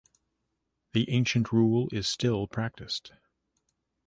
[0.93, 3.11] The ancient rule is still practised.